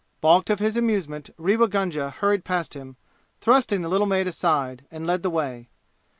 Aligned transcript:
Balked 0.19 0.49
of 0.49 0.57
his 0.57 0.75
amusement, 0.75 1.29
Rewa 1.37 1.67
Gunga 1.67 2.09
hurried 2.09 2.43
past 2.43 2.73
him, 2.73 2.95
thrusting 3.39 3.83
the 3.83 3.87
little 3.87 4.07
maid 4.07 4.25
aside, 4.25 4.83
and 4.89 5.05
led 5.05 5.21
the 5.21 5.29
way. 5.29 5.69